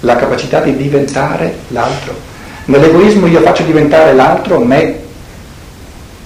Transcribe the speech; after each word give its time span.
la 0.00 0.16
capacità 0.16 0.60
di 0.60 0.76
diventare 0.76 1.58
l'altro. 1.68 2.14
Nell'egoismo 2.66 3.26
io 3.26 3.40
faccio 3.40 3.62
diventare 3.62 4.14
l'altro 4.14 4.58
me, 4.60 4.98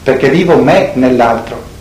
perché 0.02 0.28
vivo 0.28 0.56
me 0.56 0.90
nell'altro 0.94 1.72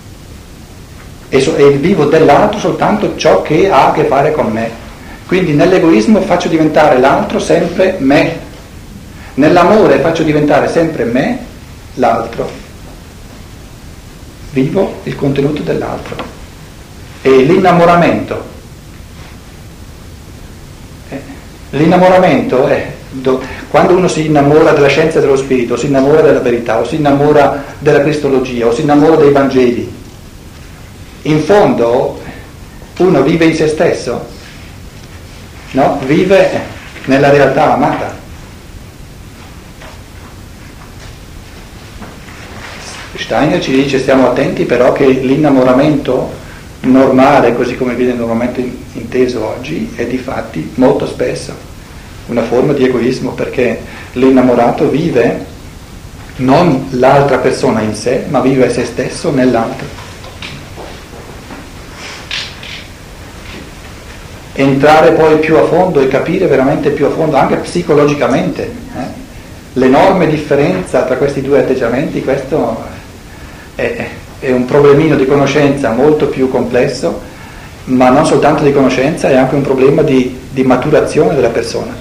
e, 1.33 1.41
so, 1.41 1.55
e 1.55 1.71
vivo 1.71 2.05
dell'altro 2.05 2.59
soltanto 2.59 3.17
ciò 3.17 3.41
che 3.41 3.67
ha 3.67 3.87
a 3.87 3.91
che 3.91 4.03
fare 4.03 4.31
con 4.31 4.51
me. 4.51 4.69
Quindi 5.25 5.53
nell'egoismo 5.53 6.21
faccio 6.21 6.47
diventare 6.47 6.99
l'altro 6.99 7.39
sempre 7.39 7.95
me, 7.97 8.37
nell'amore 9.33 9.97
faccio 9.97 10.21
diventare 10.21 10.69
sempre 10.69 11.05
me 11.05 11.39
l'altro. 11.95 12.47
Vivo 14.51 14.99
il 15.05 15.15
contenuto 15.15 15.63
dell'altro. 15.63 16.17
E 17.23 17.37
l'innamoramento 17.37 18.52
L'innamoramento 21.73 22.67
è 22.67 22.91
do, 23.09 23.41
quando 23.69 23.95
uno 23.95 24.07
si 24.07 24.27
innamora 24.27 24.73
della 24.73 24.87
scienza 24.87 25.19
dello 25.19 25.35
spirito, 25.35 25.75
si 25.75 25.87
innamora 25.87 26.21
della 26.21 26.39
verità, 26.39 26.79
o 26.79 26.85
si 26.85 26.97
innamora 26.97 27.63
della 27.79 28.01
cristologia, 28.01 28.67
o 28.67 28.73
si 28.73 28.81
innamora 28.81 29.15
dei 29.15 29.31
Vangeli. 29.31 29.91
In 31.23 31.41
fondo 31.41 32.21
uno 32.97 33.23
vive 33.23 33.45
in 33.45 33.55
se 33.55 33.67
stesso, 33.69 34.27
no? 35.71 35.99
vive 36.05 36.61
nella 37.05 37.31
realtà 37.31 37.73
amata. 37.73 38.21
Steiner 43.15 43.59
ci 43.59 43.71
dice 43.71 43.97
stiamo 43.97 44.29
attenti 44.29 44.65
però 44.65 44.91
che 44.91 45.07
l'innamoramento 45.07 46.41
normale, 46.83 47.55
così 47.55 47.75
come 47.75 47.95
viene 47.95 48.13
normalmente 48.13 48.61
inteso 48.93 49.45
oggi, 49.45 49.93
è 49.95 50.05
di 50.05 50.17
fatti 50.17 50.71
molto 50.75 51.05
spesso 51.05 51.71
una 52.27 52.43
forma 52.43 52.73
di 52.73 52.85
egoismo 52.85 53.31
perché 53.31 53.79
l'innamorato 54.13 54.89
vive 54.89 55.51
non 56.37 56.87
l'altra 56.91 57.37
persona 57.37 57.81
in 57.81 57.93
sé, 57.93 58.25
ma 58.29 58.39
vive 58.39 58.69
se 58.69 58.85
stesso 58.85 59.31
nell'altro. 59.31 60.01
Entrare 64.55 65.11
poi 65.13 65.39
più 65.39 65.57
a 65.57 65.65
fondo 65.65 65.99
e 65.99 66.07
capire 66.07 66.47
veramente 66.47 66.91
più 66.91 67.05
a 67.05 67.09
fondo, 67.09 67.37
anche 67.37 67.57
psicologicamente, 67.57 68.63
eh, 68.63 69.21
l'enorme 69.73 70.27
differenza 70.27 71.03
tra 71.03 71.17
questi 71.17 71.41
due 71.41 71.59
atteggiamenti, 71.59 72.23
questo 72.23 72.83
è, 73.75 74.07
è 74.43 74.51
un 74.51 74.65
problemino 74.65 75.15
di 75.15 75.25
conoscenza 75.25 75.91
molto 75.91 76.27
più 76.27 76.49
complesso, 76.49 77.21
ma 77.85 78.09
non 78.09 78.25
soltanto 78.25 78.63
di 78.63 78.73
conoscenza, 78.73 79.29
è 79.29 79.35
anche 79.35 79.55
un 79.55 79.61
problema 79.61 80.01
di, 80.01 80.37
di 80.51 80.63
maturazione 80.63 81.33
della 81.33 81.47
persona, 81.47 81.95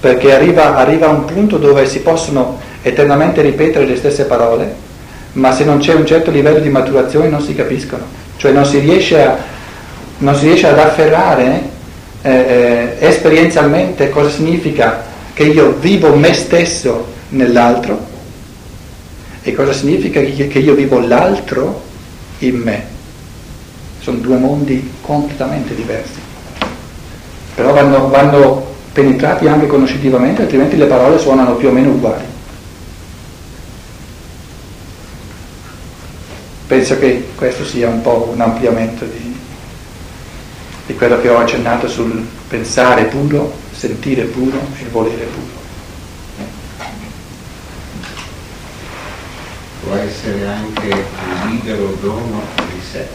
perché 0.00 0.34
arriva, 0.34 0.76
arriva 0.76 1.06
a 1.06 1.10
un 1.10 1.24
punto 1.24 1.56
dove 1.58 1.86
si 1.86 2.00
possono 2.00 2.58
eternamente 2.82 3.40
ripetere 3.40 3.86
le 3.86 3.94
stesse 3.96 4.24
parole, 4.24 4.74
ma 5.34 5.52
se 5.52 5.64
non 5.64 5.78
c'è 5.78 5.94
un 5.94 6.04
certo 6.04 6.32
livello 6.32 6.58
di 6.58 6.70
maturazione 6.70 7.28
non 7.28 7.40
si 7.40 7.54
capiscono, 7.54 8.02
cioè 8.36 8.50
non 8.50 8.64
si 8.64 8.80
riesce, 8.80 9.22
a, 9.22 9.36
non 10.18 10.34
si 10.34 10.46
riesce 10.46 10.66
ad 10.66 10.78
afferrare 10.78 11.62
eh, 12.22 12.30
eh, 12.30 12.96
esperienzialmente 12.98 14.10
cosa 14.10 14.28
significa 14.28 15.04
che 15.32 15.44
io 15.44 15.76
vivo 15.78 16.16
me 16.16 16.32
stesso 16.32 17.12
nell'altro 17.28 18.12
e 19.46 19.52
cosa 19.52 19.74
significa 19.74 20.20
che 20.20 20.58
io 20.58 20.74
vivo 20.74 21.00
l'altro 21.00 21.82
in 22.38 22.56
me? 22.56 22.86
Sono 24.00 24.16
due 24.16 24.38
mondi 24.38 24.90
completamente 25.02 25.74
diversi. 25.74 26.18
Però 27.54 27.74
vanno, 27.74 28.08
vanno 28.08 28.66
penetrati 28.92 29.46
anche 29.46 29.66
conoscitivamente, 29.66 30.42
altrimenti 30.42 30.78
le 30.78 30.86
parole 30.86 31.18
suonano 31.18 31.56
più 31.56 31.68
o 31.68 31.72
meno 31.72 31.90
uguali. 31.90 32.24
Penso 36.66 36.98
che 36.98 37.28
questo 37.34 37.66
sia 37.66 37.90
un 37.90 38.00
po' 38.00 38.30
un 38.32 38.40
ampliamento 38.40 39.04
di, 39.04 39.36
di 40.86 40.94
quello 40.94 41.20
che 41.20 41.28
ho 41.28 41.36
accennato 41.36 41.86
sul 41.86 42.26
pensare 42.48 43.04
puro, 43.04 43.52
sentire 43.72 44.22
puro 44.24 44.58
e 44.80 44.88
volere 44.90 45.24
puro. 45.24 45.54
può 49.84 49.94
essere 50.24 50.46
anche 50.46 50.88
un 50.88 51.50
libero 51.50 51.96
dono 52.00 52.40
di 52.72 52.80
sé, 52.90 53.06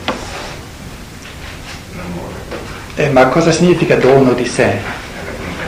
l'amore. 1.96 2.36
Eh, 2.96 3.10
ma 3.10 3.28
cosa 3.30 3.52
significa 3.52 3.96
dono 3.96 4.34
di 4.34 4.46
sé? 4.46 4.78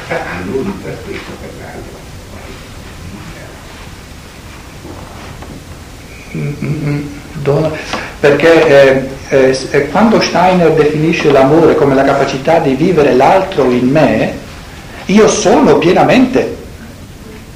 A 0.09 0.15
lui 0.45 0.71
per 0.83 0.97
questo, 1.03 1.31
per 1.41 1.49
l'altro. 1.59 1.99
Mm-hmm. 6.37 7.07
Dono, 7.41 7.75
perché 8.19 8.67
eh, 8.67 9.09
eh, 9.29 9.67
eh, 9.71 9.89
quando 9.89 10.21
Steiner 10.21 10.73
definisce 10.73 11.31
l'amore 11.31 11.75
come 11.75 11.95
la 11.95 12.03
capacità 12.03 12.59
di 12.59 12.75
vivere 12.75 13.15
l'altro 13.15 13.71
in 13.71 13.87
me, 13.87 14.37
io 15.05 15.27
sono 15.27 15.79
pienamente. 15.79 16.57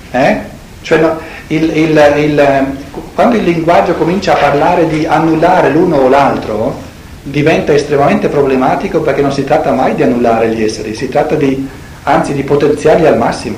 Eh? 0.09 0.39
Cioè, 0.81 0.99
no, 0.99 1.19
il, 1.47 1.63
il, 1.77 2.13
il, 2.17 2.83
quando 3.15 3.37
il 3.37 3.43
linguaggio 3.43 3.93
comincia 3.93 4.33
a 4.33 4.37
parlare 4.37 4.87
di 4.87 5.05
annullare 5.05 5.69
l'uno 5.69 5.95
o 5.95 6.09
l'altro, 6.09 6.75
diventa 7.23 7.73
estremamente 7.73 8.27
problematico 8.27 8.99
perché 8.99 9.21
non 9.21 9.31
si 9.31 9.45
tratta 9.45 9.71
mai 9.71 9.95
di 9.95 10.03
annullare 10.03 10.49
gli 10.49 10.61
esseri, 10.61 10.93
si 10.93 11.07
tratta 11.07 11.35
di, 11.35 11.65
anzi 12.03 12.33
di 12.33 12.43
potenziarli 12.43 13.07
al 13.07 13.17
massimo. 13.17 13.55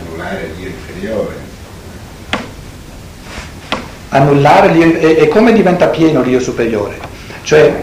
Annullare 0.00 0.50
l'io 0.56 0.68
inferiore. 0.68 1.34
Annullare 4.10 4.68
l'io, 4.68 4.96
e, 4.96 5.16
e, 5.18 5.28
come 5.28 5.52
diventa 5.52 5.88
pieno 5.88 6.22
l'io 6.22 6.38
superiore? 6.38 6.96
Cioè, 7.42 7.82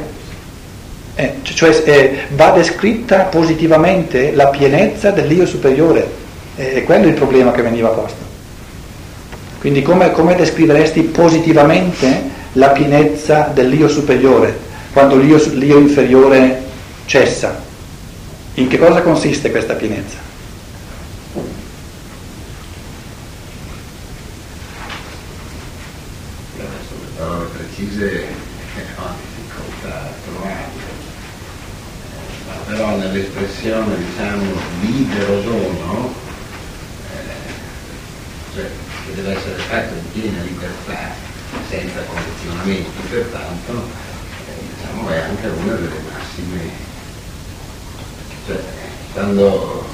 eh, 1.15 1.33
cioè 1.41 1.81
eh, 1.83 2.19
va 2.29 2.51
descritta 2.51 3.23
positivamente 3.23 4.33
la 4.33 4.47
pienezza 4.47 5.11
dell'io 5.11 5.45
superiore, 5.45 6.09
e 6.55 6.77
eh, 6.77 6.83
quello 6.83 7.03
è 7.03 7.09
il 7.09 7.15
problema 7.15 7.51
che 7.51 7.61
veniva 7.61 7.89
posto. 7.89 8.30
Quindi 9.61 9.83
come, 9.83 10.11
come 10.11 10.33
descriveresti 10.33 11.01
positivamente 11.03 12.29
la 12.53 12.69
pienezza 12.69 13.51
dell'io 13.53 13.87
superiore, 13.87 14.57
quando 14.91 15.15
l'io, 15.17 15.37
l'io 15.51 15.77
inferiore 15.77 16.63
cessa? 17.05 17.61
In 18.55 18.67
che 18.67 18.79
cosa 18.79 19.03
consiste 19.03 19.51
questa 19.51 19.75
pienezza? 19.75 20.17
A 29.83 30.09
trovarle, 30.25 30.81
però 32.65 32.95
nell'espressione 32.97 33.95
diciamo 33.95 34.53
libero 34.81 35.41
sono, 35.43 36.13
eh, 37.13 38.55
cioè 38.55 38.69
che 39.11 39.21
deve 39.21 39.35
essere 39.35 39.57
fatto 39.63 39.93
in 39.93 40.11
piena 40.11 40.41
libertà, 40.41 41.13
senza 41.69 41.99
condizionamenti, 42.03 43.07
pertanto 43.09 43.73
eh, 44.47 44.63
diciamo, 44.75 45.09
è 45.09 45.17
anche 45.17 45.47
una 45.47 45.73
delle 45.73 45.99
massime, 46.09 46.69
cioè 48.45 48.59
quando 49.13 49.85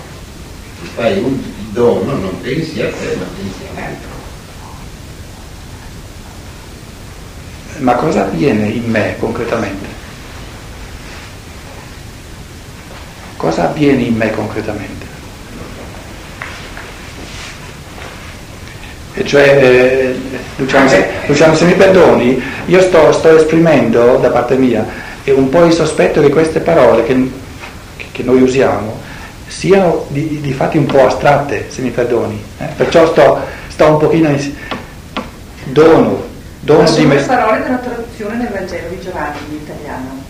ti 0.79 0.87
fai 0.93 1.17
un 1.19 1.41
dono 1.71 2.15
non 2.15 2.41
pensi 2.41 2.81
a 2.81 2.91
te 2.91 3.15
ma 3.15 3.25
pensi 3.35 3.63
all'altro. 3.71 4.15
Ma 7.79 7.95
cosa 7.95 8.25
avviene 8.25 8.67
in 8.69 8.89
me 8.89 9.15
concretamente? 9.19 9.85
Cosa 13.35 13.69
avviene 13.69 14.01
in 14.03 14.15
me 14.15 14.31
concretamente? 14.31 15.06
Cioè, 19.27 19.59
eh, 19.61 20.15
Luciano, 20.55 20.89
se, 20.89 21.07
Luciano, 21.27 21.55
se 21.55 21.65
mi 21.65 21.73
perdoni, 21.73 22.41
io 22.65 22.81
sto, 22.81 23.11
sto, 23.11 23.35
esprimendo 23.35 24.17
da 24.17 24.29
parte 24.29 24.55
mia 24.55 25.05
un 25.33 25.49
po' 25.49 25.65
il 25.65 25.73
sospetto 25.73 26.21
che 26.21 26.29
queste 26.29 26.61
parole 26.61 27.03
che, 27.03 27.31
che 28.11 28.23
noi 28.23 28.41
usiamo 28.41 29.05
siano 29.47 30.05
di, 30.09 30.41
di, 30.41 30.53
fatti 30.53 30.77
un 30.77 30.85
po' 30.85 31.05
astratte, 31.05 31.67
se 31.69 31.81
mi 31.81 31.89
perdoni. 31.89 32.41
Eh? 32.59 32.65
Perciò 32.75 33.07
sto, 33.07 33.39
sto, 33.69 33.85
un 33.85 33.97
pochino 33.97 34.29
in 34.29 34.53
dono, 35.65 36.23
dono 36.59 36.81
Ma 36.81 36.89
di 36.89 37.05
me. 37.05 37.15
le 37.15 37.21
parole 37.21 37.63
della 37.63 37.77
traduzione 37.77 38.37
del 38.37 38.49
Vangelo 38.49 38.89
di 38.89 38.99
Giovanni 39.01 39.37
in 39.49 39.55
italiano. 39.55 40.23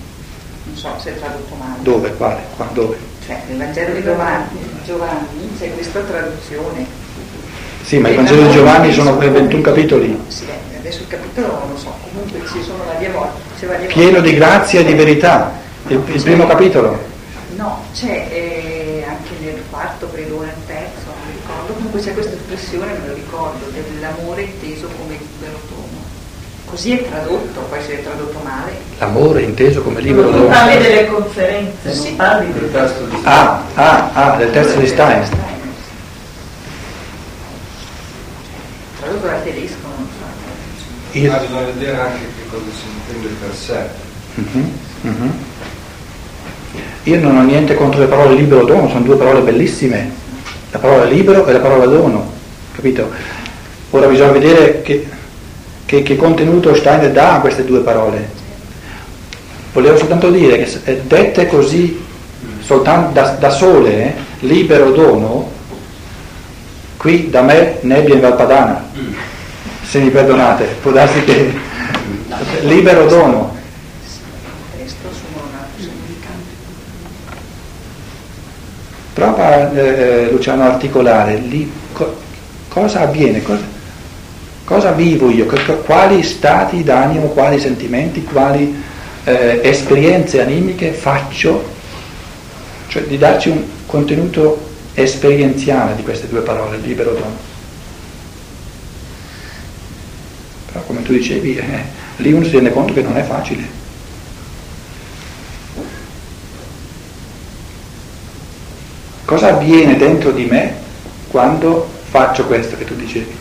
Non 0.64 0.76
so 0.76 0.96
se 1.00 1.16
è 1.16 1.20
tradotto 1.20 1.56
male. 1.56 1.78
Dove? 1.80 2.14
Quale? 2.14 2.42
Qua, 2.56 2.68
dove? 2.74 2.98
Cioè, 3.26 3.42
nel 3.48 3.58
Vangelo 3.58 3.94
di 3.96 4.04
Giovanni, 4.04 4.60
Giovanni 4.86 5.58
c'è 5.60 5.74
questa 5.74 6.00
traduzione 6.02 6.86
sì, 7.88 8.00
ma 8.00 8.10
il 8.10 8.16
Vangelo 8.18 8.48
di 8.48 8.52
Giovanni 8.52 8.92
sono 8.92 9.18
21 9.18 9.62
capitoli. 9.62 10.20
Sì, 10.28 10.44
adesso 10.78 11.00
il 11.04 11.08
capitolo 11.08 11.48
non 11.48 11.70
lo 11.72 11.78
so, 11.78 11.94
comunque 12.12 12.42
ci 12.52 12.62
sono 12.62 12.84
varie 12.86 13.10
volte. 13.12 13.66
Varie 13.66 13.88
Pieno 13.88 14.20
di 14.20 14.34
grazia 14.34 14.82
e 14.82 14.84
di 14.84 14.94
verità, 14.94 15.54
il, 15.88 16.02
il 16.12 16.22
primo 16.22 16.46
capitolo. 16.46 17.00
No, 17.56 17.86
c'è 17.94 18.28
eh, 18.30 19.06
anche 19.08 19.30
nel 19.42 19.62
quarto, 19.70 20.10
credo, 20.12 20.42
nel 20.42 20.52
terzo, 20.66 21.06
non 21.08 21.28
mi 21.28 21.40
ricordo, 21.40 21.74
comunque 21.76 22.02
c'è 22.02 22.14
questa 22.14 22.34
espressione, 22.36 22.92
me 22.92 23.08
lo 23.08 23.14
ricordo, 23.14 23.72
dell'amore 23.72 24.42
inteso 24.42 24.88
come 24.98 25.18
libero 25.18 25.58
tono. 25.70 26.06
Così 26.66 26.92
è 27.00 27.08
tradotto, 27.10 27.62
può 27.62 27.78
essere 27.78 28.04
tradotto 28.04 28.38
male. 28.44 28.74
L'amore 29.00 29.44
inteso 29.44 29.82
come 29.82 30.02
libero 30.02 30.30
Non 30.30 30.40
dono. 30.42 30.50
parli 30.50 30.78
delle 30.82 31.06
conferenze, 31.08 31.94
Sì. 31.94 32.08
non 32.10 32.16
parli 32.18 32.52
del 32.52 32.70
testo 32.70 33.04
di 33.06 33.18
Ah, 33.24 33.62
ah, 33.76 34.10
ah, 34.14 34.36
del 34.36 34.52
testo 34.52 34.78
di 34.78 34.88
Stein. 34.88 35.24
Dal 39.28 39.44
tedesco, 39.44 39.76
non 39.98 40.08
so. 40.18 41.18
Io- 41.20 41.34
Ah, 41.34 41.38
bisogna 41.38 41.62
vedere 41.62 41.98
anche 42.00 42.20
che 42.20 42.50
cosa 42.50 42.64
si 42.72 42.86
intende 43.14 43.36
per 43.40 43.54
sé. 43.56 43.80
Mhm, 44.36 44.72
mhm. 45.02 45.32
Io 47.04 47.20
non 47.22 47.38
ho 47.38 47.42
niente 47.44 47.76
contro 47.76 48.00
le 48.02 48.08
parole 48.08 48.36
libero 48.36 48.66
dono, 48.66 48.88
sono 48.90 49.02
due 49.02 49.16
parole 49.16 49.42
bellissime, 49.42 50.12
la 50.72 50.80
parola 50.80 51.06
libero 51.06 51.46
e 51.46 51.52
la 51.54 51.60
parola 51.60 51.86
dono, 51.86 52.32
capito? 52.74 53.10
Ora 53.92 54.08
bisogna 54.08 54.32
vedere 54.32 54.82
che, 54.82 55.08
che- 55.86 56.04
che 56.04 56.16
contenuto 56.18 56.74
Steiner 56.76 57.12
dà 57.12 57.36
a 57.36 57.40
queste 57.40 57.64
due 57.66 57.80
parole. 57.80 58.30
Volevo 59.74 59.98
soltanto 59.98 60.30
dire 60.30 60.58
che 60.64 61.02
dette 61.08 61.48
così, 61.48 62.04
soltanto 62.62 63.12
da, 63.14 63.30
da 63.40 63.50
sole, 63.50 63.92
eh, 64.04 64.14
libero 64.42 64.92
dono, 64.92 65.52
qui 66.98 67.30
da 67.30 67.42
me 67.42 67.78
nebbia 67.82 68.16
in 68.16 68.22
Valpadana, 68.22 68.84
se 69.84 70.00
mi 70.00 70.10
perdonate, 70.10 70.66
può 70.82 70.92
darsi 70.92 71.24
che 71.24 71.54
libero 72.62 73.06
dono. 73.06 73.56
Prova 79.14 79.72
eh, 79.74 80.28
Luciano 80.30 80.64
a 80.64 80.74
articolare. 80.74 81.38
Lì 81.38 81.72
co- 81.92 82.18
cosa 82.68 83.02
avviene, 83.02 83.42
cosa, 83.42 83.64
cosa 84.64 84.92
vivo 84.92 85.32
io, 85.32 85.46
co- 85.46 85.78
quali 85.78 86.22
stati 86.22 86.84
d'animo, 86.84 87.28
quali 87.30 87.60
sentimenti, 87.60 88.24
quali 88.24 88.84
eh, 89.24 89.62
esperienze 89.64 90.40
animiche 90.40 90.92
faccio, 90.92 91.68
cioè 92.90 93.04
di 93.04 93.18
darci 93.18 93.50
un 93.50 93.64
contenuto 93.88 94.67
esperienziale 95.00 95.96
di 95.96 96.02
queste 96.02 96.28
due 96.28 96.42
parole, 96.42 96.78
libero 96.78 97.12
dono. 97.12 97.38
Però 100.66 100.82
come 100.86 101.04
tu 101.04 101.14
dicevi, 101.14 101.56
eh, 101.56 101.84
lì 102.18 102.34
uno 102.34 102.44
si 102.44 102.52
rende 102.52 102.72
conto 102.72 102.94
che 102.94 103.04
non 103.04 103.16
è 103.16 103.22
facile. 103.22 103.76
Cosa 109.24 109.50
avviene 109.56 109.98
dentro 109.98 110.32
di 110.32 110.46
me 110.46 110.74
quando 111.28 111.88
faccio 112.10 112.46
questo 112.46 112.76
che 112.76 112.86
tu 112.86 112.96
dicevi? 112.96 113.36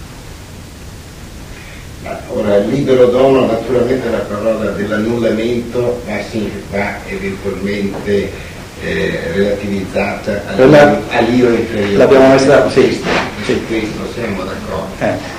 Ora, 2.28 2.58
libero 2.58 3.06
dono, 3.06 3.46
naturalmente 3.46 4.10
la 4.10 4.18
parola 4.18 4.72
dell'annullamento 4.72 6.02
va, 6.04 6.18
va 6.70 6.96
eventualmente 7.06 8.54
eh, 8.82 9.20
relativizzata 9.34 10.42
all'io, 10.48 11.02
all'io 11.10 11.48
inferiore. 11.50 11.96
l'abbiamo 11.96 12.28
messa- 12.28 12.68
sì. 12.70 13.02
Su 13.44 13.66
questo 13.66 14.08
siamo 14.14 14.42
d'accordo. 14.42 14.88
Eh, 15.00 15.34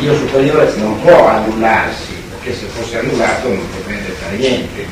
L'io 0.00 0.16
superiore 0.16 0.72
non 0.76 1.00
può 1.02 1.28
annullarsi, 1.28 2.12
perché 2.30 2.58
se 2.58 2.66
fosse 2.66 2.98
annullato 2.98 3.48
non 3.48 3.60
potrebbe 3.70 4.08
fare 4.20 4.36
niente. 4.36 4.86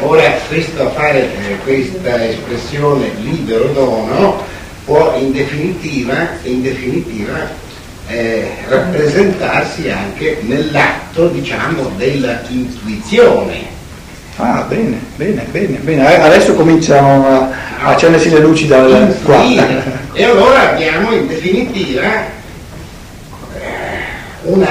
Ora, 0.00 0.30
questo 0.48 0.90
fare 0.90 1.20
eh, 1.20 1.58
questa 1.62 2.26
espressione 2.28 3.10
libero 3.20 3.66
dono 3.66 4.42
può 4.84 5.14
in 5.16 5.30
definitiva, 5.32 6.28
in 6.42 6.62
definitiva 6.62 7.48
eh, 8.08 8.50
rappresentarsi 8.68 9.88
anche 9.90 10.38
nell'atto, 10.42 11.28
diciamo, 11.28 11.92
della 11.96 12.40
intuizione. 12.48 13.71
Ah, 14.44 14.64
bene, 14.68 14.98
bene, 15.14 15.46
bene, 15.52 15.76
bene. 15.78 16.14
Eh, 16.16 16.20
Adesso 16.20 16.54
cominciano 16.54 17.24
a 17.80 17.88
accendersi 17.90 18.28
le 18.30 18.40
luci 18.40 18.66
dal 18.66 19.16
qua. 19.24 19.40
E 20.12 20.24
allora 20.24 20.70
abbiamo 20.72 21.12
in 21.12 21.28
definitiva 21.28 22.02
eh, 22.02 23.60
una 24.42 24.66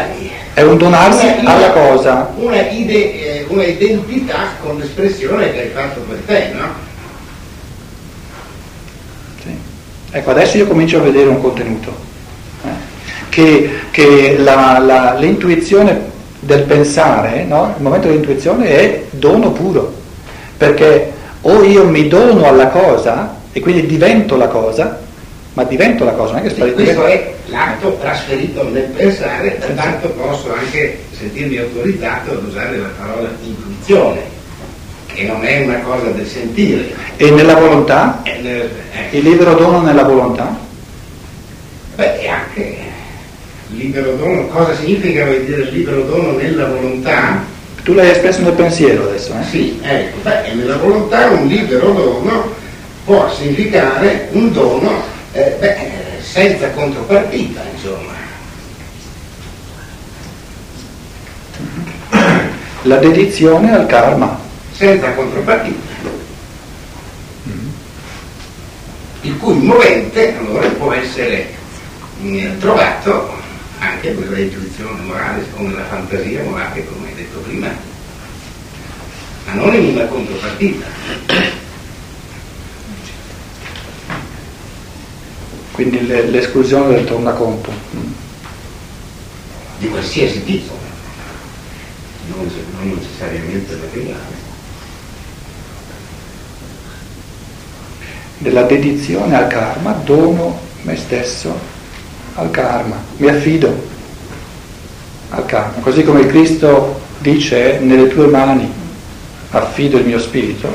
È 0.53 0.61
un 0.61 0.77
donarsi 0.77 1.25
una- 1.39 1.53
alla 1.55 1.69
cosa. 1.71 2.29
Una, 2.35 2.59
ide- 2.69 3.13
eh, 3.39 3.45
una 3.47 3.63
identità 3.63 4.39
con 4.61 4.77
l'espressione 4.77 5.53
che 5.53 5.61
hai 5.61 5.69
fatto 5.69 6.01
per 6.01 6.17
te, 6.25 6.49
no? 6.53 6.65
Sì. 9.41 9.55
Ecco, 10.11 10.31
adesso 10.31 10.57
io 10.57 10.67
comincio 10.67 10.97
a 10.97 11.01
vedere 11.01 11.29
un 11.29 11.39
contenuto. 11.41 11.95
eh, 12.65 12.69
Che, 13.29 13.79
che 13.91 14.35
la- 14.37 14.79
la- 14.79 15.15
l'intuizione 15.17 16.09
del 16.43 16.63
pensare, 16.63 17.43
no? 17.43 17.73
il 17.77 17.83
momento 17.83 18.07
dell'intuizione 18.07 18.67
è 18.67 19.03
dono 19.11 19.51
puro, 19.51 19.93
perché 20.57 21.13
o 21.41 21.63
io 21.63 21.87
mi 21.87 22.07
dono 22.07 22.45
alla 22.45 22.67
cosa 22.67 23.35
e 23.51 23.59
quindi 23.59 23.85
divento 23.85 24.35
la 24.37 24.47
cosa, 24.47 24.99
ma 25.53 25.63
divento 25.63 26.03
la 26.03 26.13
cosa, 26.13 26.33
non 26.33 26.39
è 26.39 26.43
che 26.43 26.49
sto 26.49 26.65
Sì, 26.65 26.73
questo 26.73 27.05
è 27.05 27.33
l'atto 27.47 27.97
trasferito 27.99 28.67
nel 28.69 28.83
pensare, 28.85 29.51
pertanto 29.51 30.09
posso 30.09 30.51
anche 30.53 30.99
sentirmi 31.15 31.57
autorizzato 31.57 32.31
ad 32.31 32.43
usare 32.43 32.77
la 32.77 32.89
parola 32.99 33.29
intuizione, 33.43 34.21
che 35.05 35.23
non 35.25 35.45
è 35.45 35.63
una 35.63 35.79
cosa 35.81 36.07
del 36.09 36.25
sentire. 36.25 36.91
E 37.17 37.29
nella 37.29 37.55
volontà? 37.55 38.21
È 38.23 38.39
nel- 38.41 38.69
eh, 39.11 39.17
Il 39.17 39.23
libero 39.23 39.53
dono 39.53 39.81
nella 39.81 40.03
volontà? 40.03 40.57
Beh, 41.95 42.19
e 42.19 42.27
anche 42.27 42.80
libero 43.75 44.15
dono, 44.15 44.47
cosa 44.47 44.75
significa 44.75 45.25
vuol 45.25 45.43
dire 45.43 45.69
libero 45.71 46.03
dono 46.03 46.31
nella 46.31 46.67
volontà? 46.67 47.43
Tu 47.83 47.93
l'hai 47.93 48.11
espresso 48.11 48.41
nel 48.41 48.53
pensiero 48.53 49.07
adesso, 49.07 49.33
eh? 49.39 49.43
Sì, 49.49 49.79
ecco, 49.81 50.17
beh, 50.21 50.53
nella 50.53 50.77
volontà 50.77 51.29
un 51.29 51.47
libero 51.47 51.91
dono 51.91 52.53
può 53.05 53.29
significare 53.33 54.27
un 54.31 54.51
dono 54.51 55.03
eh, 55.31 55.55
beh, 55.59 55.67
eh, 55.67 56.21
senza 56.21 56.69
contropartita, 56.71 57.61
insomma. 57.73 58.19
La 62.83 62.97
dedizione 62.97 63.73
al 63.73 63.85
karma. 63.85 64.39
senza 64.71 65.11
contropartita. 65.13 65.89
Il 69.21 69.37
cui 69.37 69.53
movente 69.53 70.35
allora 70.35 70.67
può 70.69 70.91
essere 70.91 71.53
mm, 72.23 72.57
trovato 72.59 73.40
anche 73.81 74.11
nella 74.13 74.37
intuizione 74.37 75.01
morale 75.01 75.43
o 75.55 75.61
nella 75.63 75.85
fantasia 75.85 76.43
morale, 76.43 76.85
come 76.85 77.07
hai 77.07 77.15
detto 77.15 77.39
prima, 77.39 77.67
ma 79.45 79.53
non 79.53 79.73
in 79.73 79.85
una 79.95 80.05
contropartita. 80.05 80.85
Quindi 85.71 86.05
le- 86.05 86.29
l'esclusione 86.29 86.95
del 86.95 87.05
tornaconto. 87.05 87.89
di 89.79 89.89
qualsiasi 89.89 90.43
tipo, 90.43 90.77
non, 92.27 92.47
non 92.77 92.89
necessariamente 92.99 93.75
materiale. 93.77 94.35
Della 98.37 98.61
dedizione 98.61 99.35
al 99.35 99.47
karma, 99.47 99.93
dono 99.93 100.59
me 100.83 100.95
stesso 100.95 101.57
al 102.35 102.51
karma, 102.51 102.95
mi 103.17 103.27
affido 103.27 103.89
al 105.29 105.45
karma, 105.45 105.81
così 105.81 106.03
come 106.03 106.25
Cristo 106.25 106.99
dice 107.19 107.79
nelle 107.79 108.07
tue 108.07 108.27
mani 108.27 108.79
affido 109.51 109.97
il 109.97 110.05
mio 110.05 110.19
spirito, 110.19 110.67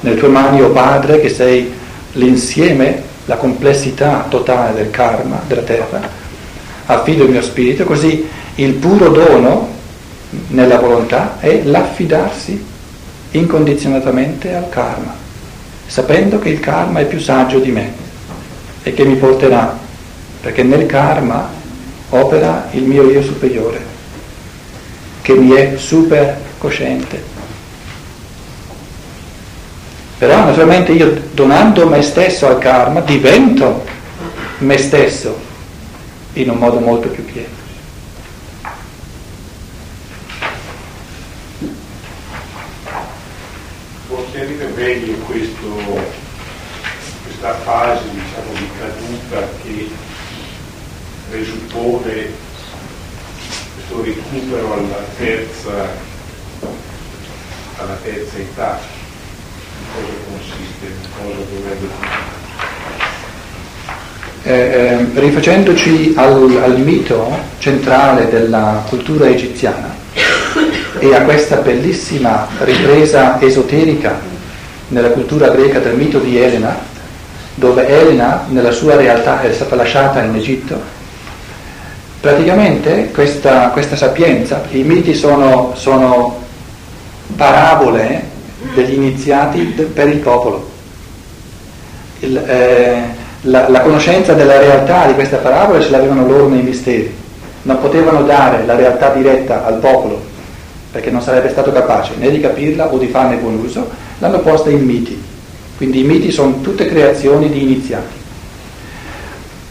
nelle 0.00 0.16
tue 0.16 0.28
mani, 0.28 0.62
o 0.62 0.66
oh 0.66 0.70
Padre, 0.70 1.20
che 1.20 1.28
sei 1.28 1.72
l'insieme, 2.12 3.08
la 3.26 3.36
complessità 3.36 4.26
totale 4.28 4.74
del 4.74 4.90
karma, 4.90 5.40
della 5.46 5.62
terra, 5.62 6.00
affido 6.86 7.24
il 7.24 7.30
mio 7.30 7.42
spirito, 7.42 7.84
così 7.84 8.26
il 8.56 8.74
puro 8.74 9.08
dono 9.08 9.78
nella 10.48 10.78
volontà 10.78 11.38
è 11.40 11.62
l'affidarsi 11.64 12.64
incondizionatamente 13.32 14.54
al 14.54 14.68
karma, 14.68 15.14
sapendo 15.86 16.38
che 16.38 16.50
il 16.50 16.60
karma 16.60 17.00
è 17.00 17.06
più 17.06 17.18
saggio 17.18 17.58
di 17.58 17.70
me 17.70 17.92
e 18.82 18.92
che 18.92 19.04
mi 19.04 19.16
porterà, 19.16 19.78
perché 20.40 20.62
nel 20.62 20.86
karma 20.86 21.48
opera 22.10 22.68
il 22.72 22.84
mio 22.84 23.08
io 23.10 23.22
superiore, 23.22 23.84
che 25.22 25.34
mi 25.34 25.52
è 25.52 25.76
super 25.76 26.40
cosciente. 26.58 27.38
Però 30.18 30.44
naturalmente 30.44 30.92
io 30.92 31.22
donando 31.32 31.86
me 31.86 32.02
stesso 32.02 32.46
al 32.46 32.58
karma 32.58 33.00
divento 33.00 33.84
me 34.58 34.76
stesso 34.76 35.38
in 36.34 36.50
un 36.50 36.58
modo 36.58 36.78
molto 36.78 37.08
più 37.08 37.24
pieno. 37.24 37.58
Può 44.08 44.24
chiarire 44.30 44.94
in 45.06 45.24
questo, 45.24 45.66
questa 47.24 47.54
fase 47.64 48.02
diciamo, 48.10 48.52
di 48.52 48.68
caduta 48.78 49.48
che 49.62 49.88
presuppone 51.30 52.26
questo 53.74 54.02
recupero 54.04 54.72
alla 54.74 55.04
terza, 55.16 55.70
alla 57.76 57.98
terza 58.02 58.36
età. 58.36 58.78
In 59.78 59.86
cosa 59.94 60.12
consiste, 60.28 60.86
in 60.86 61.08
cosa 61.16 61.38
dovrebbe 61.54 62.28
eh, 64.42 64.52
eh, 64.52 65.20
rifacendoci 65.20 66.14
al, 66.16 66.60
al, 66.62 66.80
mito 66.80 67.30
centrale 67.58 68.28
della 68.28 68.84
cultura 68.88 69.28
egiziana 69.28 69.94
e 70.98 71.14
a 71.14 71.22
questa 71.22 71.56
bellissima 71.56 72.48
ripresa 72.60 73.40
esoterica 73.40 74.18
nella 74.88 75.10
cultura 75.10 75.48
greca 75.48 75.78
del 75.78 75.94
mito 75.94 76.18
di 76.18 76.38
Elena, 76.38 76.76
dove 77.54 77.86
Elena 77.86 78.44
nella 78.48 78.72
sua 78.72 78.96
realtà 78.96 79.42
è 79.42 79.52
stata 79.52 79.76
lasciata 79.76 80.22
in 80.22 80.34
Egitto, 80.34 80.98
praticamente 82.20 83.10
questa, 83.12 83.68
questa 83.68 83.96
sapienza, 83.96 84.62
i 84.70 84.82
miti 84.82 85.14
sono, 85.14 85.72
sono 85.74 86.38
parabole 87.34 88.28
degli 88.74 88.94
iniziati 88.94 89.62
per 89.62 90.08
il 90.08 90.18
popolo. 90.18 90.68
Il, 92.20 92.36
eh, 92.36 93.02
la, 93.42 93.68
la, 93.70 93.80
conoscenza 93.80 94.34
della 94.34 94.58
realtà 94.58 95.06
di 95.06 95.14
questa 95.14 95.38
parabola 95.38 95.80
ce 95.80 95.90
l'avevano 95.90 96.26
loro 96.26 96.48
nei 96.48 96.62
misteri, 96.62 97.14
non 97.62 97.80
potevano 97.80 98.22
dare 98.24 98.66
la 98.66 98.74
realtà 98.74 99.08
diretta 99.10 99.64
al 99.64 99.78
popolo 99.78 100.28
perché 100.90 101.10
non 101.10 101.22
sarebbe 101.22 101.50
stato 101.50 101.72
capace 101.72 102.14
né 102.16 102.30
di 102.30 102.40
capirla 102.40 102.92
o 102.92 102.98
di 102.98 103.06
farne 103.06 103.36
buon 103.36 103.58
uso, 103.58 103.88
l'hanno 104.18 104.40
posta 104.40 104.70
in 104.70 104.84
miti. 104.84 105.22
Quindi 105.76 106.00
i 106.00 106.04
miti 106.04 106.30
sono 106.30 106.60
tutte 106.60 106.86
creazioni 106.86 107.48
di 107.48 107.62
iniziati. 107.62 108.18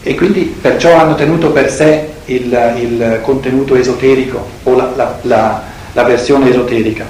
E 0.02 0.14
quindi 0.14 0.56
perciò 0.60 0.96
hanno 0.96 1.14
tenuto 1.14 1.50
per 1.50 1.70
sé 1.70 2.08
il, 2.34 2.74
il 2.80 3.20
contenuto 3.22 3.74
esoterico 3.74 4.46
o 4.62 4.74
la, 4.74 4.92
la, 4.94 5.18
la, 5.22 5.62
la 5.92 6.02
versione 6.04 6.50
esoterica. 6.50 7.04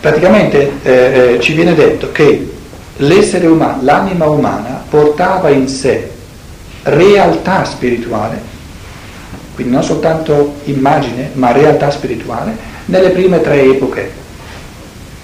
Praticamente 0.00 0.72
eh, 0.82 0.92
eh, 1.34 1.40
ci 1.40 1.52
viene 1.52 1.74
detto 1.74 2.10
che 2.10 2.50
l'essere 2.96 3.46
umano, 3.46 3.82
l'anima 3.82 4.26
umana 4.26 4.82
portava 4.88 5.50
in 5.50 5.68
sé 5.68 6.10
realtà 6.84 7.64
spirituale, 7.64 8.40
quindi 9.54 9.74
non 9.74 9.82
soltanto 9.82 10.54
immagine, 10.64 11.30
ma 11.34 11.52
realtà 11.52 11.90
spirituale, 11.90 12.56
nelle 12.86 13.10
prime 13.10 13.42
tre 13.42 13.62
epoche, 13.62 14.18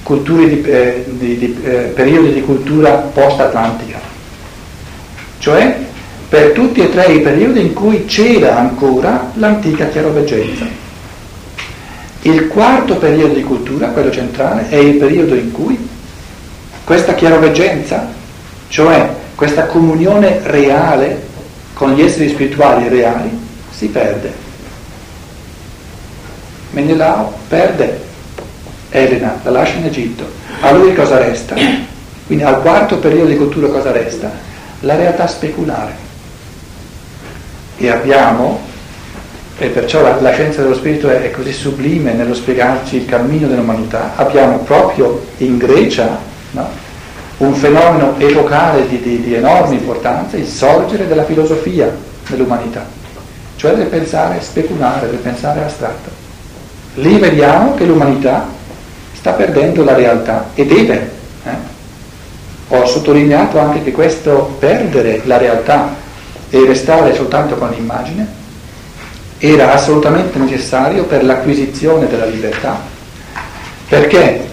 di, 0.04 0.62
eh, 0.62 1.04
di, 1.08 1.38
di, 1.38 1.58
eh, 1.64 1.92
periodi 1.94 2.34
di 2.34 2.42
cultura 2.42 2.90
post-atlantica, 2.90 3.98
cioè 5.38 5.85
per 6.28 6.50
tutti 6.50 6.80
e 6.80 6.90
tre 6.90 7.12
i 7.12 7.20
periodi 7.20 7.60
in 7.60 7.72
cui 7.72 8.04
c'era 8.04 8.58
ancora 8.58 9.30
l'antica 9.34 9.86
chiaroveggenza. 9.88 10.66
Il 12.22 12.48
quarto 12.48 12.96
periodo 12.96 13.34
di 13.34 13.42
cultura, 13.42 13.88
quello 13.88 14.10
centrale, 14.10 14.68
è 14.68 14.76
il 14.76 14.96
periodo 14.96 15.34
in 15.34 15.52
cui 15.52 15.88
questa 16.82 17.14
chiaroveggenza, 17.14 18.08
cioè 18.68 19.08
questa 19.36 19.66
comunione 19.66 20.40
reale 20.42 21.24
con 21.74 21.92
gli 21.92 22.02
esseri 22.02 22.28
spirituali 22.28 22.88
reali, 22.88 23.30
si 23.70 23.86
perde. 23.86 24.32
Menelao 26.70 27.32
perde 27.48 28.00
Elena, 28.90 29.38
la 29.42 29.50
lascia 29.50 29.76
in 29.76 29.84
Egitto. 29.84 30.24
A 30.60 30.72
lui 30.72 30.94
cosa 30.94 31.18
resta? 31.18 31.54
Quindi 32.26 32.42
al 32.42 32.60
quarto 32.60 32.96
periodo 32.96 33.28
di 33.28 33.36
cultura 33.36 33.68
cosa 33.68 33.92
resta? 33.92 34.32
La 34.80 34.96
realtà 34.96 35.26
speculare. 35.26 36.05
E 37.78 37.90
abbiamo, 37.90 38.60
e 39.58 39.68
perciò 39.68 40.02
la, 40.02 40.20
la 40.20 40.32
scienza 40.32 40.62
dello 40.62 40.74
spirito 40.74 41.08
è, 41.08 41.22
è 41.22 41.30
così 41.30 41.52
sublime 41.52 42.12
nello 42.12 42.34
spiegarci 42.34 42.96
il 42.96 43.04
cammino 43.06 43.46
dell'umanità, 43.46 44.12
abbiamo 44.16 44.58
proprio 44.58 45.24
in 45.38 45.58
Grecia 45.58 46.18
no? 46.52 46.68
un 47.38 47.54
fenomeno 47.54 48.14
epocale 48.18 48.88
di, 48.88 49.00
di, 49.00 49.22
di 49.22 49.34
enorme 49.34 49.74
importanza, 49.74 50.36
il 50.36 50.46
sorgere 50.46 51.06
della 51.06 51.24
filosofia 51.24 51.94
nell'umanità, 52.28 52.84
cioè 53.56 53.74
del 53.74 53.86
pensare 53.86 54.40
speculare, 54.40 55.10
del 55.10 55.18
pensare 55.18 55.62
astratto. 55.62 56.10
Lì 56.94 57.18
vediamo 57.18 57.74
che 57.74 57.84
l'umanità 57.84 58.46
sta 59.12 59.32
perdendo 59.32 59.84
la 59.84 59.94
realtà 59.94 60.50
e 60.54 60.64
deve. 60.64 61.10
Eh? 61.44 61.74
Ho 62.68 62.86
sottolineato 62.86 63.58
anche 63.58 63.82
che 63.82 63.92
questo 63.92 64.56
perdere 64.58 65.20
la 65.24 65.36
realtà 65.36 65.94
e 66.50 66.64
restare 66.64 67.14
soltanto 67.14 67.56
con 67.56 67.70
l'immagine 67.70 68.44
era 69.38 69.74
assolutamente 69.74 70.38
necessario 70.38 71.04
per 71.04 71.24
l'acquisizione 71.24 72.06
della 72.08 72.24
libertà, 72.24 72.80
perché 73.88 74.46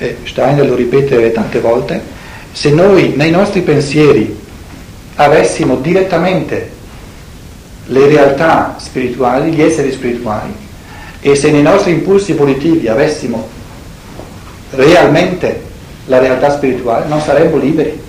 e 0.00 0.16
Steiner 0.24 0.66
lo 0.66 0.74
ripete 0.74 1.30
tante 1.30 1.60
volte, 1.60 2.00
se 2.52 2.70
noi 2.70 3.12
nei 3.16 3.30
nostri 3.30 3.60
pensieri 3.60 4.34
avessimo 5.16 5.76
direttamente 5.76 6.70
le 7.84 8.06
realtà 8.06 8.76
spirituali, 8.78 9.52
gli 9.52 9.60
esseri 9.60 9.92
spirituali, 9.92 10.54
e 11.20 11.34
se 11.34 11.50
nei 11.50 11.60
nostri 11.60 11.92
impulsi 11.92 12.32
volitivi 12.32 12.88
avessimo 12.88 13.46
realmente 14.70 15.68
la 16.06 16.18
realtà 16.18 16.50
spirituale, 16.50 17.06
non 17.06 17.20
saremmo 17.20 17.58
liberi. 17.58 18.08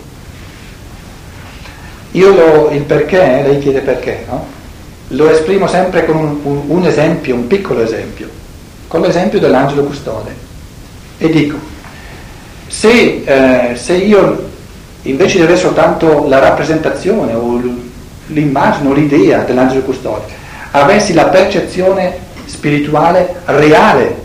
Io 2.11 2.33
lo, 2.33 2.69
il 2.71 2.81
perché, 2.81 3.17
lei 3.17 3.59
chiede 3.59 3.79
perché, 3.79 4.25
no? 4.27 4.45
Lo 5.09 5.29
esprimo 5.29 5.67
sempre 5.67 6.05
con 6.05 6.15
un, 6.15 6.39
un, 6.43 6.61
un 6.67 6.85
esempio, 6.85 7.35
un 7.35 7.47
piccolo 7.47 7.81
esempio, 7.81 8.27
con 8.87 9.01
l'esempio 9.01 9.39
dell'angelo 9.39 9.83
custode. 9.83 10.33
E 11.17 11.29
dico, 11.29 11.57
se, 12.67 13.23
eh, 13.23 13.75
se 13.75 13.93
io 13.93 14.49
invece 15.03 15.37
di 15.37 15.43
avere 15.43 15.57
soltanto 15.57 16.25
la 16.27 16.39
rappresentazione 16.39 17.33
o 17.33 17.61
l'immagine 18.27 18.89
o 18.89 18.93
l'idea 18.93 19.43
dell'angelo 19.43 19.81
custode, 19.81 20.25
avessi 20.71 21.13
la 21.13 21.25
percezione 21.25 22.29
spirituale 22.45 23.35
reale 23.45 24.15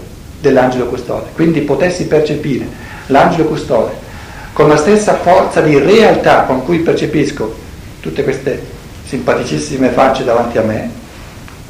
dell'angelo 0.40 0.86
custode, 0.86 1.26
quindi 1.34 1.60
potessi 1.60 2.06
percepire 2.06 2.66
l'angelo 3.06 3.44
custode 3.44 4.04
con 4.52 4.68
la 4.68 4.76
stessa 4.76 5.16
forza 5.16 5.60
di 5.60 5.78
realtà 5.78 6.42
con 6.42 6.64
cui 6.64 6.78
percepisco 6.78 7.64
tutte 8.06 8.22
queste 8.22 8.62
simpaticissime 9.04 9.88
facce 9.88 10.24
davanti 10.24 10.58
a 10.58 10.62
me, 10.62 10.90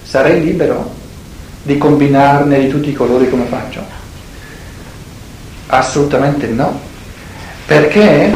sarei 0.02 0.42
libero 0.42 0.92
di 1.62 1.78
combinarne 1.78 2.60
di 2.60 2.68
tutti 2.68 2.90
i 2.90 2.94
colori 2.94 3.28
come 3.28 3.44
faccio? 3.46 3.80
Assolutamente 5.68 6.46
no, 6.46 6.78
perché 7.66 8.32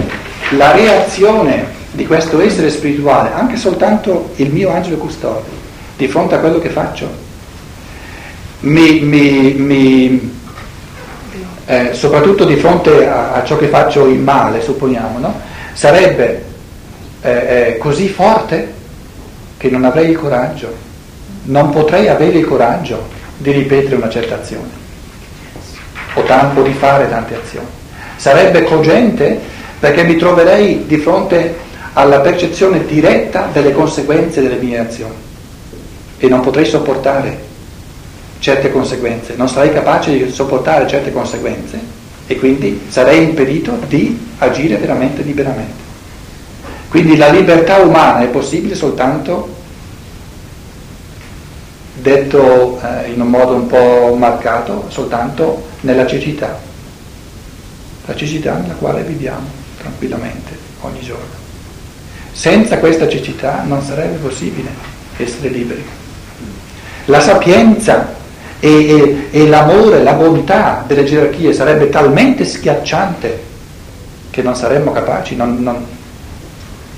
la 0.57 0.73
reazione 0.73 1.79
di 1.93 2.07
questo 2.07 2.41
essere 2.41 2.71
spirituale, 2.71 3.33
anche 3.33 3.57
soltanto 3.57 4.33
il 4.37 4.51
mio 4.51 4.71
angelo 4.71 4.97
custode, 4.97 5.49
di 5.97 6.09
fronte 6.09 6.35
a 6.35 6.39
quello 6.39 6.59
che 6.59 6.71
faccio, 6.71 7.09
mi, 8.61 9.01
mi, 9.01 9.53
mi 9.53 10.33
eh, 11.67 11.91
soprattutto 11.93 12.45
di 12.45 12.57
fronte 12.57 13.07
a, 13.07 13.33
a, 13.33 13.45
ciò 13.45 13.57
che 13.57 13.69
faccio 13.69 14.07
in 14.07 14.23
male, 14.23 14.61
supponiamo, 14.61 15.19
no? 15.19 15.41
sarebbe 15.73 16.49
eh, 17.23 17.77
così 17.79 18.09
forte 18.09 18.73
che 19.57 19.69
non 19.69 19.85
avrei 19.85 20.11
il 20.11 20.19
coraggio, 20.19 20.75
non 21.45 21.71
potrei 21.71 22.09
avere 22.09 22.39
il 22.39 22.47
coraggio 22.47 23.09
di 23.37 23.51
ripetere 23.53 23.97
una 23.97 24.09
certa 24.09 24.37
azione 24.37 24.69
o 26.15 26.23
tanto 26.23 26.63
di 26.63 26.73
fare 26.73 27.09
tante 27.09 27.37
azioni. 27.37 27.67
Sarebbe 28.17 28.65
cogente 28.65 29.39
perché 29.79 30.03
mi 30.03 30.17
troverei 30.17 30.87
di 30.87 30.97
fronte 30.99 31.57
alla 31.95 32.21
percezione 32.21 32.85
diretta 32.85 33.49
delle 33.53 33.73
conseguenze 33.73 34.43
delle 34.43 34.57
mie 34.57 34.79
azioni 34.79 35.15
e 36.19 36.29
non 36.29 36.41
potrei 36.41 36.67
sopportare 36.67 37.49
certe 38.39 38.71
conseguenze, 38.71 39.35
non 39.37 39.49
sarei 39.49 39.73
capace 39.73 40.13
di 40.13 40.31
sopportare 40.31 40.87
certe 40.87 41.13
conseguenze 41.13 41.79
e 42.27 42.39
quindi 42.39 42.81
sarei 42.89 43.25
impedito 43.25 43.79
di 43.87 44.19
agire 44.39 44.77
veramente 44.77 45.23
liberamente. 45.23 45.90
Quindi 46.91 47.17
la 47.17 47.29
libertà 47.29 47.77
umana 47.77 48.23
è 48.23 48.27
possibile 48.27 48.75
soltanto 48.75 49.59
detto 51.95 52.81
eh, 52.83 53.11
in 53.11 53.21
un 53.21 53.29
modo 53.29 53.55
un 53.55 53.69
po' 53.69 54.17
marcato, 54.19 54.87
soltanto 54.89 55.69
nella 55.83 56.05
cecità, 56.05 56.59
la 58.07 58.17
cecità 58.17 58.57
nella 58.57 58.75
quale 58.75 59.03
viviamo 59.03 59.47
tranquillamente 59.79 60.51
ogni 60.81 61.01
giorno. 61.01 61.39
Senza 62.33 62.79
questa 62.79 63.07
cecità 63.07 63.63
non 63.65 63.83
sarebbe 63.83 64.17
possibile 64.17 64.71
essere 65.17 65.49
liberi. 65.49 65.85
La 67.05 67.21
sapienza 67.21 68.15
e, 68.59 68.69
e, 68.69 69.29
e 69.31 69.47
l'amore, 69.47 70.03
la 70.03 70.15
bontà 70.15 70.83
delle 70.89 71.05
gerarchie 71.05 71.53
sarebbe 71.53 71.89
talmente 71.89 72.45
schiacciante 72.45 73.45
che 74.31 74.43
non 74.43 74.57
saremmo 74.57 74.91
capaci, 74.91 75.37
non, 75.37 75.63
non, 75.63 75.87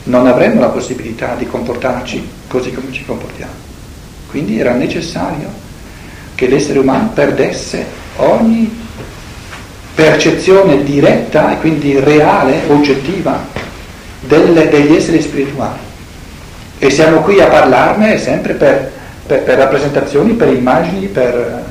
non 0.05 0.27
avremmo 0.27 0.61
la 0.61 0.69
possibilità 0.69 1.35
di 1.35 1.47
comportarci 1.47 2.29
così 2.49 2.73
come 2.73 2.93
ci 2.93 3.05
comportiamo. 3.05 3.53
Quindi 4.29 4.59
era 4.59 4.73
necessario 4.73 5.49
che 6.35 6.49
l'essere 6.49 6.79
umano 6.79 7.11
perdesse 7.15 7.85
ogni 8.17 8.81
percezione 9.95 10.83
diretta 10.83 11.53
e 11.53 11.59
quindi 11.59 11.99
reale, 12.01 12.63
oggettiva, 12.69 13.39
delle, 14.21 14.69
degli 14.69 14.95
esseri 14.95 15.21
spirituali. 15.21 15.79
E 16.79 16.91
siamo 16.91 17.21
qui 17.21 17.41
a 17.41 17.47
parlarne 17.47 18.19
sempre 18.19 18.55
per, 18.55 18.91
per, 19.27 19.43
per 19.43 19.59
rappresentazioni, 19.59 20.33
per 20.33 20.49
immagini, 20.49 21.07
per... 21.07 21.71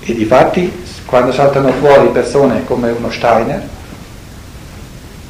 E 0.00 0.14
di 0.14 0.24
fatti 0.24 0.84
quando 1.04 1.32
saltano 1.32 1.70
fuori 1.72 2.08
persone 2.08 2.64
come 2.64 2.90
uno 2.90 3.10
Steiner, 3.10 3.62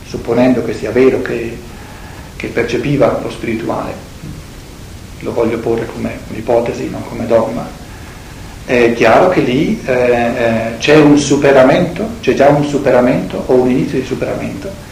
supponendo 0.06 0.64
che 0.64 0.74
sia 0.74 0.90
vero 0.90 1.22
che, 1.22 1.56
che 2.36 2.46
percepiva 2.48 3.20
lo 3.22 3.30
spirituale, 3.30 3.92
lo 5.20 5.32
voglio 5.32 5.58
porre 5.58 5.86
come 5.86 6.18
un'ipotesi, 6.28 6.88
non 6.90 7.06
come 7.08 7.26
dogma, 7.26 7.66
è 8.64 8.92
chiaro 8.94 9.28
che 9.28 9.40
lì 9.40 9.80
eh, 9.84 9.92
eh, 9.92 10.76
c'è 10.78 10.96
un 10.96 11.16
superamento, 11.18 12.08
c'è 12.20 12.34
già 12.34 12.48
un 12.48 12.64
superamento 12.64 13.42
o 13.46 13.54
un 13.54 13.70
inizio 13.70 13.98
di 13.98 14.04
superamento 14.04 14.84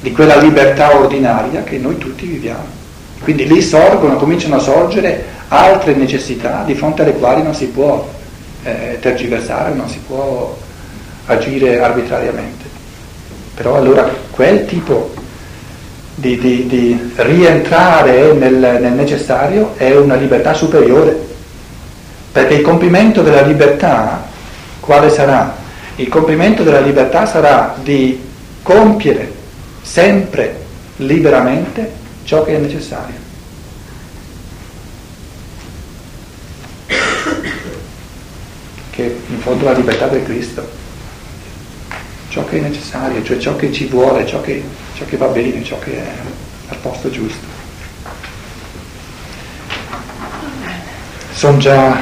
di 0.00 0.12
quella 0.12 0.36
libertà 0.36 0.96
ordinaria 0.96 1.64
che 1.64 1.78
noi 1.78 1.98
tutti 1.98 2.26
viviamo. 2.26 2.76
Quindi 3.20 3.46
lì 3.46 3.60
sorgono, 3.60 4.16
cominciano 4.16 4.56
a 4.56 4.60
sorgere 4.60 5.24
altre 5.48 5.94
necessità 5.94 6.62
di 6.64 6.74
fronte 6.74 7.02
alle 7.02 7.14
quali 7.14 7.42
non 7.42 7.54
si 7.54 7.66
può 7.66 8.08
eh, 8.62 8.98
tergiversare, 9.00 9.74
non 9.74 9.88
si 9.88 9.98
può 10.06 10.56
agire 11.26 11.80
arbitrariamente. 11.80 12.57
Però 13.58 13.74
allora 13.74 14.08
quel 14.30 14.66
tipo 14.66 15.12
di, 16.14 16.38
di, 16.38 16.68
di 16.68 17.12
rientrare 17.16 18.32
nel, 18.32 18.54
nel 18.54 18.92
necessario 18.92 19.74
è 19.76 19.96
una 19.96 20.14
libertà 20.14 20.54
superiore, 20.54 21.26
perché 22.30 22.54
il 22.54 22.62
compimento 22.62 23.20
della 23.22 23.40
libertà 23.40 24.22
quale 24.78 25.10
sarà? 25.10 25.56
Il 25.96 26.06
compimento 26.06 26.62
della 26.62 26.78
libertà 26.78 27.26
sarà 27.26 27.74
di 27.82 28.22
compiere 28.62 29.32
sempre 29.82 30.54
liberamente 30.98 31.90
ciò 32.22 32.44
che 32.44 32.54
è 32.54 32.58
necessario. 32.58 33.16
Che 38.90 39.20
in 39.26 39.40
fondo 39.40 39.64
è 39.64 39.72
la 39.72 39.76
libertà 39.76 40.06
del 40.06 40.22
Cristo. 40.22 40.86
Ciò 42.28 42.44
che 42.44 42.58
è 42.58 42.60
necessario, 42.60 43.24
cioè 43.24 43.38
ciò 43.38 43.56
che 43.56 43.72
ci 43.72 43.86
vuole, 43.86 44.26
ciò 44.26 44.40
che, 44.40 44.62
ciò 44.94 45.04
che 45.06 45.16
va 45.16 45.26
bene, 45.28 45.64
ciò 45.64 45.78
che 45.78 45.96
è 45.96 46.12
al 46.68 46.76
posto 46.76 47.10
giusto. 47.10 47.46
Sono 51.32 51.58
già 51.58 52.00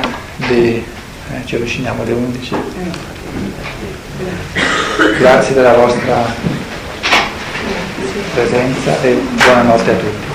le... 0.49 0.95
Eh, 1.28 1.45
ci 1.45 1.56
avviciniamo 1.56 2.02
alle 2.02 2.12
11. 2.12 2.54
Grazie 5.18 5.54
della 5.54 5.75
vostra 5.75 6.25
presenza 8.33 9.02
e 9.02 9.21
buonanotte 9.35 9.90
a 9.90 9.95
tutti. 9.95 10.26